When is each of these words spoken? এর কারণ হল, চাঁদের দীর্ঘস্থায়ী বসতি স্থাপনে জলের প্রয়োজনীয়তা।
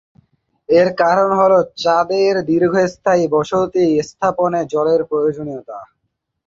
এর 0.69 0.89
কারণ 1.01 1.29
হল, 1.39 1.53
চাঁদের 1.77 2.33
দীর্ঘস্থায়ী 2.49 3.25
বসতি 3.33 3.85
স্থাপনে 4.09 4.61
জলের 4.73 5.01
প্রয়োজনীয়তা। 5.05 5.79